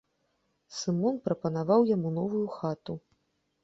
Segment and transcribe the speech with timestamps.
[0.77, 2.93] Сымон прапанаваў яму новую хату.